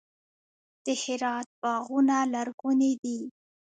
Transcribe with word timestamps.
د 0.83 0.87
هرات 1.01 1.47
باغونه 1.61 2.17
لرغوني 2.33 2.93
دي. 3.03 3.19